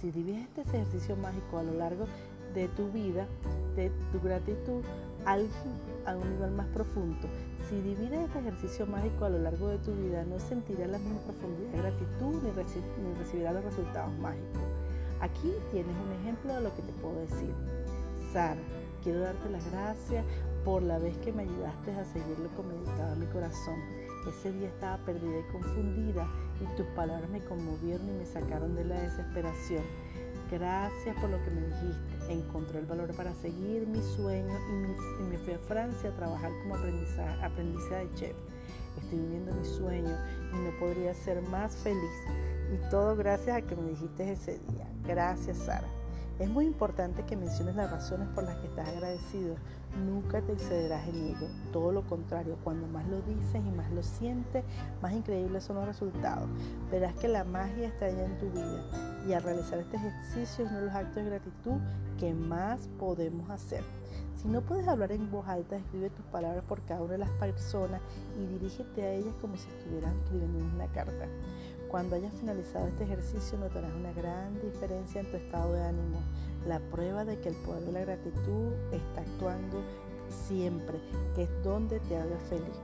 Si 0.00 0.12
divides 0.12 0.46
este 0.56 0.60
ejercicio 0.62 1.16
mágico 1.16 1.58
a 1.58 1.64
lo 1.64 1.74
largo 1.74 2.06
de 2.54 2.68
tu 2.68 2.92
vida, 2.92 3.26
de 3.74 3.90
tu 4.12 4.20
gratitud, 4.20 4.84
a 5.26 6.16
un 6.16 6.30
nivel 6.30 6.50
más 6.52 6.66
profundo. 6.68 7.28
Si 7.68 7.80
divides 7.80 8.20
este 8.20 8.38
ejercicio 8.38 8.86
mágico 8.86 9.24
a 9.24 9.30
lo 9.30 9.38
largo 9.38 9.68
de 9.68 9.78
tu 9.78 9.92
vida, 9.94 10.22
no 10.24 10.38
sentirás 10.38 10.90
la 10.90 10.98
misma 10.98 11.20
profundidad 11.22 11.70
de 11.72 11.78
gratitud 11.78 12.42
ni, 12.42 12.50
ni 12.50 13.14
recibirás 13.18 13.54
los 13.54 13.64
resultados 13.64 14.12
mágicos. 14.18 14.60
Aquí 15.20 15.52
tienes 15.72 15.96
un 15.96 16.12
ejemplo 16.20 16.54
de 16.54 16.60
lo 16.60 16.76
que 16.76 16.82
te 16.82 16.92
puedo 16.92 17.18
decir. 17.20 17.54
Sara, 18.32 18.60
quiero 19.02 19.20
darte 19.20 19.48
las 19.48 19.64
gracias 19.72 20.24
por 20.64 20.82
la 20.82 20.98
vez 20.98 21.16
que 21.18 21.32
me 21.32 21.42
ayudaste 21.42 21.92
a 21.92 22.04
seguir 22.04 22.38
lo 22.38 22.54
que 22.56 22.62
meditaba 22.62 23.14
mi 23.14 23.26
corazón. 23.26 23.78
Ese 24.26 24.52
día 24.52 24.68
estaba 24.68 24.96
perdida 25.04 25.38
y 25.38 25.52
confundida 25.52 26.26
y 26.60 26.76
tus 26.76 26.86
palabras 26.88 27.28
me 27.28 27.44
conmovieron 27.44 28.08
y 28.08 28.12
me 28.12 28.26
sacaron 28.26 28.74
de 28.74 28.84
la 28.84 29.00
desesperación. 29.00 29.82
Gracias 30.50 31.16
por 31.20 31.30
lo 31.30 31.42
que 31.42 31.50
me 31.50 31.62
dijiste. 31.62 32.32
Encontré 32.32 32.78
el 32.78 32.86
valor 32.86 33.14
para 33.14 33.34
seguir 33.34 33.86
mi 33.86 34.00
sueño 34.00 34.54
y, 35.20 35.22
me 35.24 35.38
fui 35.38 35.54
a 35.54 35.58
Francia 35.58 36.10
a 36.10 36.16
trabajar 36.16 36.52
como 36.62 36.76
aprendiza 36.76 37.96
de 37.96 38.14
chef. 38.14 38.36
Estoy 38.96 39.18
viviendo 39.18 39.52
mi 39.52 39.64
sueño 39.64 40.16
y 40.52 40.56
no 40.56 40.78
podría 40.78 41.12
ser 41.12 41.42
más 41.42 41.76
feliz. 41.76 42.12
Y 42.72 42.90
todo 42.90 43.16
gracias 43.16 43.56
a 43.56 43.62
que 43.62 43.76
me 43.76 43.90
dijiste 43.90 44.32
ese 44.32 44.58
día. 44.70 44.88
Gracias, 45.06 45.58
Sara. 45.58 45.88
Es 46.38 46.48
muy 46.48 46.66
importante 46.66 47.24
que 47.24 47.36
menciones 47.36 47.76
las 47.76 47.90
razones 47.90 48.28
por 48.34 48.44
las 48.44 48.56
que 48.56 48.66
estás 48.66 48.88
agradecido. 48.88 49.56
Nunca 50.02 50.40
te 50.42 50.52
excederás 50.52 51.06
en 51.08 51.28
ello. 51.28 51.48
Todo 51.72 51.92
lo 51.92 52.02
contrario, 52.02 52.58
cuando 52.64 52.86
más 52.88 53.06
lo 53.08 53.20
dices 53.22 53.62
y 53.64 53.70
más 53.70 53.90
lo 53.92 54.02
sientes, 54.02 54.64
más 55.00 55.12
increíbles 55.12 55.64
son 55.64 55.76
los 55.76 55.86
resultados. 55.86 56.48
Verás 56.90 57.14
que 57.14 57.28
la 57.28 57.44
magia 57.44 57.88
está 57.88 58.06
allá 58.06 58.24
en 58.24 58.38
tu 58.38 58.50
vida. 58.50 58.84
Y 59.28 59.32
al 59.32 59.42
realizar 59.42 59.78
este 59.78 59.96
ejercicio 59.96 60.64
es 60.64 60.70
uno 60.70 60.80
de 60.80 60.86
los 60.86 60.94
actos 60.94 61.16
de 61.16 61.24
gratitud 61.24 61.80
que 62.18 62.34
más 62.34 62.88
podemos 62.98 63.48
hacer. 63.50 63.82
Si 64.34 64.48
no 64.48 64.60
puedes 64.60 64.86
hablar 64.88 65.12
en 65.12 65.30
voz 65.30 65.46
alta, 65.48 65.76
escribe 65.76 66.10
tus 66.10 66.24
palabras 66.26 66.64
por 66.64 66.82
cada 66.82 67.00
una 67.00 67.12
de 67.12 67.18
las 67.18 67.30
personas 67.30 68.00
y 68.38 68.46
dirígete 68.46 69.02
a 69.02 69.12
ellas 69.14 69.34
como 69.40 69.56
si 69.56 69.68
estuvieras 69.68 70.14
escribiendo 70.16 70.58
una 70.58 70.86
carta. 70.88 71.26
Cuando 71.88 72.16
hayas 72.16 72.34
finalizado 72.34 72.88
este 72.88 73.04
ejercicio 73.04 73.58
notarás 73.58 73.92
una 73.94 74.12
gran 74.12 74.60
diferencia 74.60 75.20
en 75.20 75.30
tu 75.30 75.36
estado 75.36 75.72
de 75.72 75.84
ánimo, 75.84 76.20
la 76.66 76.80
prueba 76.80 77.24
de 77.24 77.38
que 77.40 77.50
el 77.50 77.54
poder 77.56 77.84
de 77.84 77.92
la 77.92 78.00
gratitud 78.00 78.72
está 78.92 79.20
actuando 79.20 79.82
siempre, 80.48 80.98
que 81.34 81.44
es 81.44 81.62
donde 81.62 82.00
te 82.00 82.16
haga 82.16 82.38
feliz. 82.48 82.80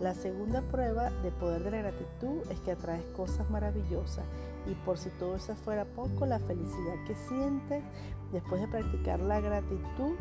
La 0.00 0.14
segunda 0.14 0.60
prueba 0.62 1.10
de 1.22 1.30
poder 1.30 1.62
de 1.62 1.70
la 1.70 1.78
gratitud 1.78 2.42
es 2.50 2.58
que 2.60 2.72
atraes 2.72 3.04
cosas 3.16 3.48
maravillosas 3.48 4.24
y 4.66 4.74
por 4.84 4.98
si 4.98 5.10
todo 5.10 5.36
eso 5.36 5.54
fuera 5.54 5.84
poco, 5.84 6.26
la 6.26 6.38
felicidad 6.40 6.94
que 7.06 7.14
sientes 7.14 7.84
después 8.32 8.60
de 8.60 8.68
practicar 8.68 9.20
la 9.20 9.40
gratitud 9.40 10.16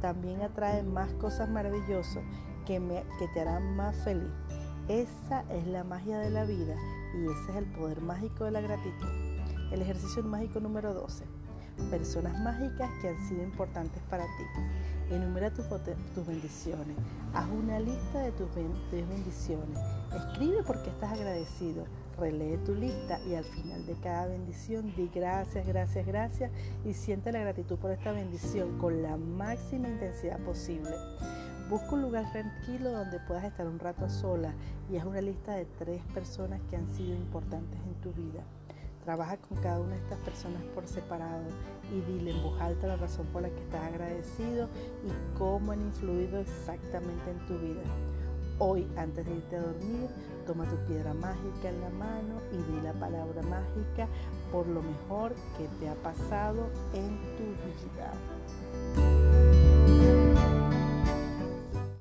también 0.00 0.42
atrae 0.42 0.82
más 0.82 1.12
cosas 1.14 1.48
maravillosas 1.48 2.22
que, 2.66 2.80
que 3.18 3.28
te 3.28 3.40
harán 3.40 3.76
más 3.76 3.96
feliz. 3.96 4.30
Esa 4.88 5.44
es 5.50 5.66
la 5.66 5.82
magia 5.82 6.18
de 6.18 6.28
la 6.28 6.44
vida 6.44 6.76
y 7.14 7.24
ese 7.24 7.50
es 7.52 7.56
el 7.56 7.64
poder 7.64 8.02
mágico 8.02 8.44
de 8.44 8.50
la 8.50 8.60
gratitud. 8.60 9.08
El 9.72 9.80
ejercicio 9.80 10.22
mágico 10.22 10.60
número 10.60 10.92
12. 10.92 11.24
Personas 11.90 12.38
mágicas 12.40 12.90
que 13.00 13.08
han 13.08 13.18
sido 13.26 13.42
importantes 13.42 14.02
para 14.10 14.24
ti. 14.24 14.44
Enumera 15.10 15.50
tus, 15.50 15.64
tus 16.14 16.26
bendiciones. 16.26 16.98
Haz 17.32 17.46
una 17.48 17.80
lista 17.80 18.20
de 18.20 18.32
tus 18.32 18.46
bendiciones. 18.54 19.78
Escribe 20.14 20.62
por 20.62 20.82
qué 20.82 20.90
estás 20.90 21.12
agradecido. 21.12 21.86
Relee 22.18 22.58
tu 22.58 22.74
lista 22.74 23.18
y 23.26 23.36
al 23.36 23.44
final 23.44 23.86
de 23.86 23.94
cada 23.94 24.26
bendición 24.26 24.94
di 24.94 25.10
gracias, 25.12 25.66
gracias, 25.66 26.06
gracias 26.06 26.50
y 26.84 26.92
siente 26.92 27.32
la 27.32 27.40
gratitud 27.40 27.78
por 27.78 27.90
esta 27.90 28.12
bendición 28.12 28.78
con 28.78 29.02
la 29.02 29.16
máxima 29.16 29.88
intensidad 29.88 30.38
posible. 30.40 30.90
Busca 31.68 31.94
un 31.94 32.02
lugar 32.02 32.30
tranquilo 32.30 32.92
donde 32.92 33.18
puedas 33.20 33.42
estar 33.44 33.66
un 33.66 33.78
rato 33.78 34.10
sola 34.10 34.52
y 34.90 34.98
haz 34.98 35.06
una 35.06 35.22
lista 35.22 35.52
de 35.52 35.64
tres 35.64 36.02
personas 36.12 36.60
que 36.68 36.76
han 36.76 36.86
sido 36.94 37.14
importantes 37.14 37.80
en 37.86 37.94
tu 38.02 38.12
vida. 38.12 38.44
Trabaja 39.02 39.38
con 39.38 39.56
cada 39.62 39.80
una 39.80 39.94
de 39.94 40.02
estas 40.02 40.18
personas 40.18 40.62
por 40.74 40.86
separado 40.86 41.44
y 41.90 42.00
dile 42.02 42.32
en 42.32 42.42
voz 42.42 42.60
alta 42.60 42.86
la 42.86 42.96
razón 42.96 43.26
por 43.28 43.40
la 43.40 43.48
que 43.48 43.60
estás 43.60 43.82
agradecido 43.82 44.68
y 45.04 45.38
cómo 45.38 45.72
han 45.72 45.80
influido 45.80 46.38
exactamente 46.38 47.30
en 47.30 47.46
tu 47.46 47.58
vida. 47.58 47.82
Hoy, 48.58 48.86
antes 48.98 49.24
de 49.24 49.34
irte 49.34 49.56
a 49.56 49.62
dormir, 49.62 50.10
toma 50.46 50.68
tu 50.68 50.76
piedra 50.86 51.14
mágica 51.14 51.70
en 51.70 51.80
la 51.80 51.90
mano 51.90 52.42
y 52.52 52.56
di 52.56 52.80
la 52.82 52.92
palabra 52.92 53.40
mágica 53.42 54.06
por 54.52 54.66
lo 54.66 54.82
mejor 54.82 55.34
que 55.56 55.66
te 55.80 55.88
ha 55.88 55.94
pasado 55.94 56.68
en 56.92 57.18
tu 57.36 57.44
vida. 57.44 58.12